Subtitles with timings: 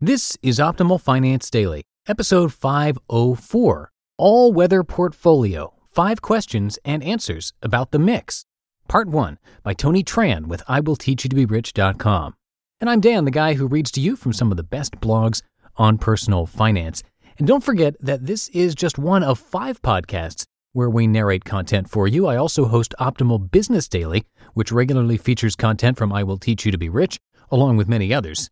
[0.00, 7.92] This is Optimal Finance Daily, episode 504 All Weather Portfolio Five Questions and Answers About
[7.92, 8.44] the Mix.
[8.88, 12.34] Part 1 by Tony Tran with IWillTeachYouToBeRich.com.
[12.78, 15.40] And I'm Dan, the guy who reads to you from some of the best blogs
[15.76, 17.02] on personal finance.
[17.38, 21.88] And don't forget that this is just one of five podcasts where we narrate content
[21.88, 22.26] for you.
[22.26, 26.72] I also host Optimal Business Daily, which regularly features content from I Will Teach You
[26.72, 27.18] to Be Rich,
[27.50, 28.50] along with many others.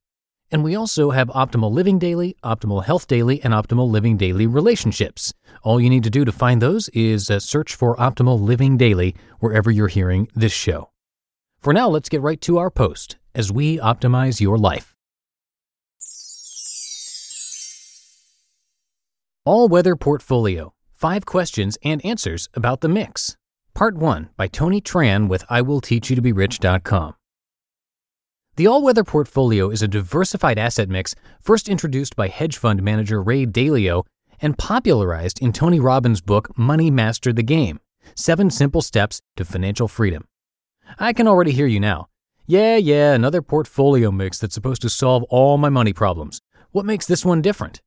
[0.50, 5.33] And we also have Optimal Living Daily, Optimal Health Daily, and Optimal Living Daily Relationships.
[5.62, 9.15] All you need to do to find those is uh, search for Optimal Living Daily
[9.41, 10.91] wherever you're hearing this show.
[11.59, 14.95] For now, let's get right to our post as we optimize your life.
[19.47, 23.37] All Weather Portfolio Five Questions and Answers About the Mix.
[23.75, 27.15] Part 1 by Tony Tran with IWillTeachYouToBeRich.com.
[28.56, 33.20] The all weather portfolio is a diversified asset mix first introduced by hedge fund manager
[33.20, 34.04] Ray Dalio
[34.41, 37.81] and popularized in Tony Robbins' book Money Master the Game
[38.14, 40.25] Seven Simple Steps to Financial Freedom.
[41.00, 42.06] I can already hear you now.
[42.47, 46.41] Yeah, yeah, another portfolio mix that's supposed to solve all my money problems.
[46.70, 47.82] What makes this one different?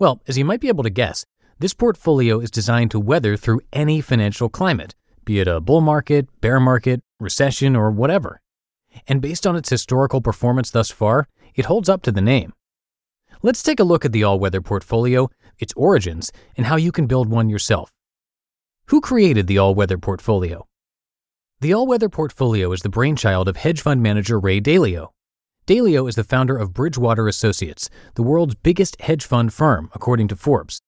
[0.00, 1.24] Well, as you might be able to guess,
[1.60, 6.26] this portfolio is designed to weather through any financial climate, be it a bull market,
[6.40, 8.40] bear market, recession, or whatever
[9.06, 12.52] and based on its historical performance thus far, it holds up to the name.
[13.42, 15.28] Let's take a look at the all weather portfolio,
[15.58, 17.92] its origins, and how you can build one yourself.
[18.86, 20.66] Who created the all weather portfolio?
[21.60, 25.10] The all weather portfolio is the brainchild of hedge fund manager Ray Dalio.
[25.66, 30.36] Dalio is the founder of Bridgewater Associates, the world's biggest hedge fund firm, according to
[30.36, 30.82] Forbes.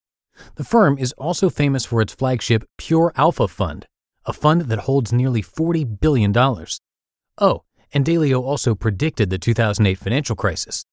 [0.56, 3.86] The firm is also famous for its flagship Pure Alpha Fund,
[4.26, 6.36] a fund that holds nearly $40 billion.
[7.38, 7.62] Oh,
[7.96, 10.84] and Dalio also predicted the 2008 financial crisis.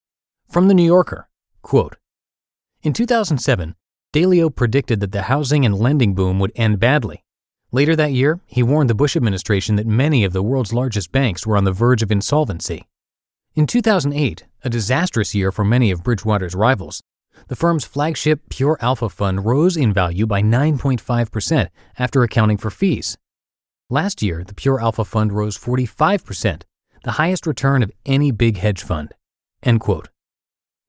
[0.50, 1.28] From the New Yorker,
[1.62, 1.97] quote,
[2.81, 3.75] In 2007,
[4.14, 7.25] Dalio predicted that the housing and lending boom would end badly.
[7.74, 11.46] Later that year, he warned the Bush administration that many of the world's largest banks
[11.46, 12.88] were on the verge of insolvency.
[13.53, 17.02] In 2008, a disastrous year for many of Bridgewater's rivals,
[17.50, 21.68] the firm's flagship Pure Alpha Fund rose in value by 9.5%
[22.00, 23.18] after accounting for fees.
[23.90, 26.62] Last year, the Pure Alpha Fund rose 45%,
[27.03, 29.14] the highest return of any big hedge fund.
[29.62, 30.09] End quote.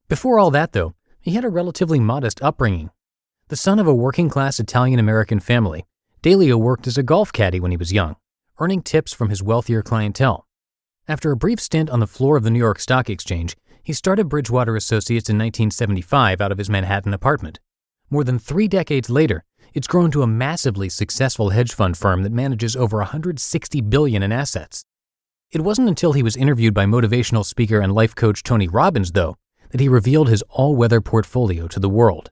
[0.09, 2.91] Before all that, though, he had a relatively modest upbringing.
[3.49, 5.85] The son of a working class Italian American family,
[6.23, 8.17] Dalio worked as a golf caddy when he was young,
[8.59, 10.47] earning tips from his wealthier clientele.
[11.09, 14.29] After a brief stint on the floor of the New York Stock Exchange, he started
[14.29, 17.59] Bridgewater Associates in 1975 out of his Manhattan apartment.
[18.09, 19.45] More than three decades later,
[19.75, 24.31] it's grown to a massively successful hedge fund firm that manages over 160 billion in
[24.31, 24.85] assets.
[25.53, 29.37] It wasn't until he was interviewed by motivational speaker and life coach Tony Robbins, though,
[29.71, 32.31] that he revealed his all weather portfolio to the world.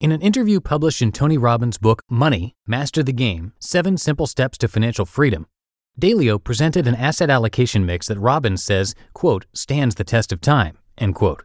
[0.00, 4.56] In an interview published in Tony Robbins' book Money, Master the Game Seven Simple Steps
[4.58, 5.46] to Financial Freedom,
[6.00, 10.78] Dalio presented an asset allocation mix that Robbins says, quote, stands the test of time,
[10.96, 11.44] end quote.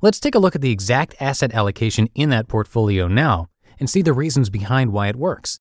[0.00, 3.46] Let's take a look at the exact asset allocation in that portfolio now
[3.78, 5.60] and see the reasons behind why it works.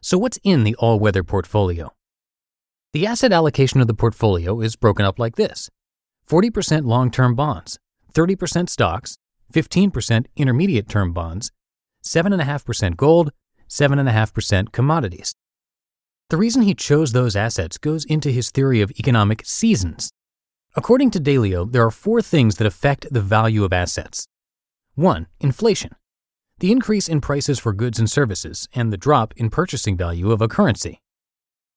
[0.00, 1.92] So, what's in the all weather portfolio?
[2.94, 5.68] The asset allocation of the portfolio is broken up like this
[6.28, 7.76] 40% long term bonds,
[8.14, 9.18] 30% stocks,
[9.52, 11.50] 15% intermediate term bonds,
[12.04, 13.32] 7.5% gold,
[13.68, 15.34] 7.5% commodities.
[16.30, 20.12] The reason he chose those assets goes into his theory of economic seasons.
[20.76, 24.28] According to Dalio, there are four things that affect the value of assets.
[24.94, 25.26] 1.
[25.40, 25.90] Inflation.
[26.60, 30.40] the increase in prices for goods and services, and the drop in purchasing value of
[30.40, 31.00] a currency.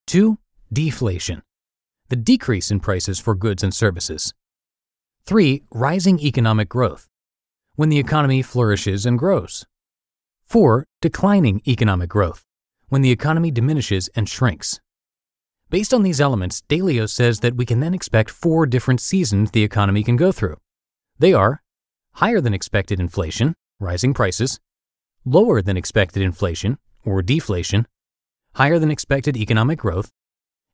[0.05, 0.37] 2.
[0.73, 1.43] Deflation,
[2.09, 4.33] the decrease in prices for goods and services.
[5.23, 5.63] 3.
[5.71, 7.07] Rising economic growth,
[7.75, 9.65] when the economy flourishes and grows.
[10.45, 10.85] 4.
[11.01, 12.43] Declining economic growth,
[12.89, 14.81] when the economy diminishes and shrinks.
[15.69, 19.63] Based on these elements, Dalio says that we can then expect four different seasons the
[19.63, 20.57] economy can go through.
[21.17, 21.61] They are
[22.15, 24.59] higher than expected inflation, rising prices,
[25.23, 27.87] lower than expected inflation, or deflation,
[28.55, 30.11] higher than expected economic growth,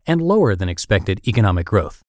[0.05, 2.01] and lower than expected economic growth.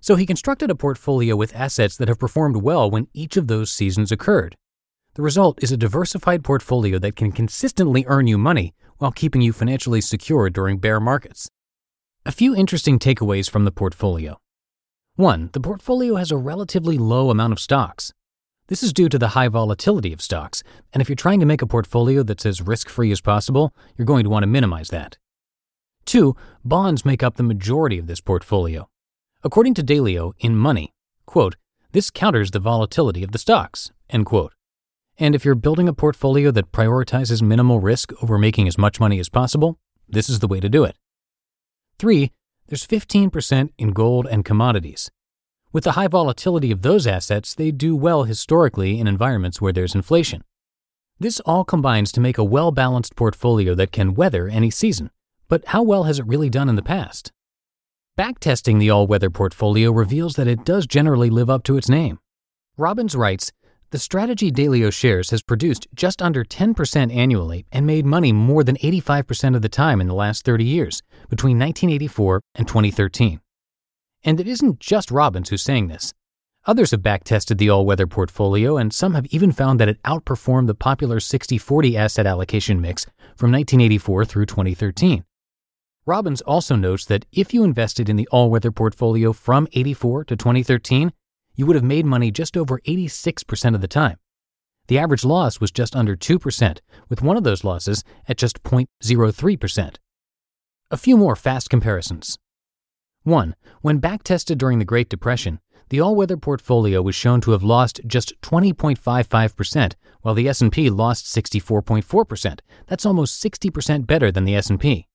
[0.00, 3.70] So he constructed a portfolio with assets that have performed well when each of those
[3.70, 4.56] seasons occurred.
[5.14, 9.52] The result is a diversified portfolio that can consistently earn you money while keeping you
[9.52, 11.48] financially secure during bear markets.
[12.26, 14.38] A few interesting takeaways from the portfolio.
[15.16, 15.50] 1.
[15.52, 18.12] The portfolio has a relatively low amount of stocks.
[18.66, 20.62] This is due to the high volatility of stocks,
[20.92, 24.06] and if you're trying to make a portfolio that's as risk free as possible, you're
[24.06, 25.18] going to want to minimize that.
[26.04, 26.36] 2.
[26.64, 28.88] Bonds make up the majority of this portfolio.
[29.42, 30.92] According to Dalio, in Money,
[31.26, 31.56] quote,
[31.92, 34.52] this counters the volatility of the stocks, end quote.
[35.18, 39.20] And if you're building a portfolio that prioritizes minimal risk over making as much money
[39.20, 39.78] as possible,
[40.08, 40.96] this is the way to do it.
[41.98, 42.32] 3.
[42.66, 45.10] There's 15% in gold and commodities.
[45.72, 49.94] With the high volatility of those assets, they do well historically in environments where there's
[49.94, 50.42] inflation.
[51.20, 55.10] This all combines to make a well balanced portfolio that can weather any season.
[55.48, 57.30] But how well has it really done in the past?
[58.18, 62.18] Backtesting the all weather portfolio reveals that it does generally live up to its name.
[62.76, 63.52] Robbins writes
[63.90, 68.76] The strategy Dalio shares has produced just under 10% annually and made money more than
[68.76, 73.40] 85% of the time in the last 30 years, between 1984 and 2013.
[74.22, 76.14] And it isn't just Robbins who's saying this.
[76.66, 80.66] Others have backtested the all weather portfolio, and some have even found that it outperformed
[80.66, 83.04] the popular 60 40 asset allocation mix
[83.36, 85.24] from 1984 through 2013.
[86.06, 90.36] Robbins also notes that if you invested in the all weather portfolio from 84 to
[90.36, 91.12] 2013,
[91.54, 94.18] you would have made money just over 86% of the time.
[94.88, 96.78] The average loss was just under 2%,
[97.08, 99.96] with one of those losses at just 0.03%.
[100.90, 102.38] A few more fast comparisons.
[103.22, 103.56] 1.
[103.80, 105.58] When backtested during the Great Depression,
[105.88, 112.60] the all-weather portfolio was shown to have lost just 20.55%, while the S&P lost 64.4%.
[112.86, 115.08] That's almost 60% better than the S&P.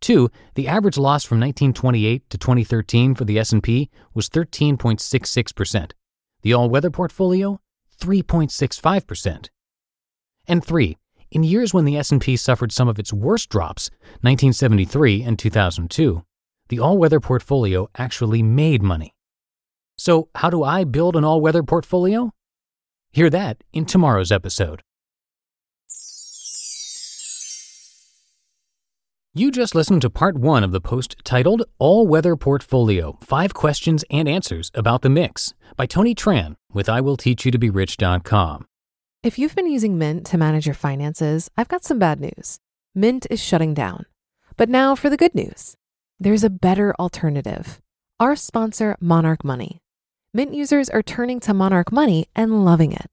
[0.00, 0.30] 2.
[0.54, 5.92] The average loss from 1928 to 2013 for the S&P was 13.66%.
[6.42, 7.60] The all-weather portfolio,
[8.00, 9.48] 3.65%.
[10.48, 10.96] And 3.
[11.30, 13.90] In years when the S&P suffered some of its worst drops,
[14.20, 16.22] 1973 and 2002,
[16.68, 19.14] the all weather portfolio actually made money.
[19.98, 22.30] So, how do I build an all weather portfolio?
[23.12, 24.82] Hear that in tomorrow's episode.
[29.38, 34.02] You just listened to part one of the post titled All Weather Portfolio Five Questions
[34.10, 38.64] and Answers About the Mix by Tony Tran with IWillTeachYouToBeRich.com.
[39.22, 42.60] If you've been using Mint to manage your finances, I've got some bad news.
[42.94, 44.06] Mint is shutting down.
[44.56, 45.76] But now for the good news
[46.18, 47.82] there's a better alternative.
[48.18, 49.82] Our sponsor, Monarch Money.
[50.32, 53.10] Mint users are turning to Monarch Money and loving it.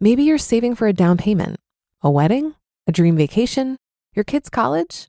[0.00, 1.60] Maybe you're saving for a down payment,
[2.00, 2.54] a wedding,
[2.86, 3.76] a dream vacation,
[4.14, 5.08] your kids' college.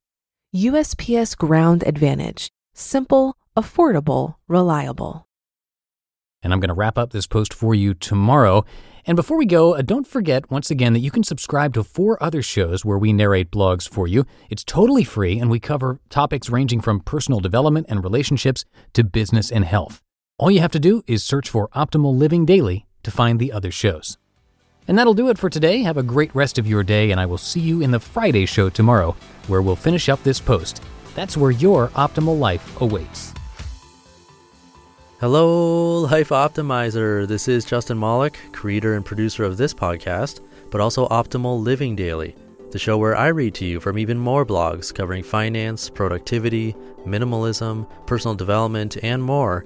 [0.53, 5.25] USPS Ground Advantage Simple, affordable, reliable.
[6.43, 8.65] And I'm going to wrap up this post for you tomorrow.
[9.05, 12.21] And before we go, uh, don't forget once again that you can subscribe to four
[12.21, 14.25] other shows where we narrate blogs for you.
[14.49, 19.53] It's totally free, and we cover topics ranging from personal development and relationships to business
[19.53, 20.01] and health.
[20.37, 23.71] All you have to do is search for Optimal Living Daily to find the other
[23.71, 24.17] shows.
[24.91, 25.83] And that'll do it for today.
[25.83, 28.45] Have a great rest of your day, and I will see you in the Friday
[28.45, 29.15] show tomorrow,
[29.47, 30.83] where we'll finish up this post.
[31.15, 33.33] That's where your optimal life awaits.
[35.21, 37.25] Hello, Life Optimizer.
[37.25, 42.35] This is Justin Malik, creator and producer of this podcast, but also Optimal Living Daily,
[42.71, 47.87] the show where I read to you from even more blogs covering finance, productivity, minimalism,
[48.07, 49.65] personal development, and more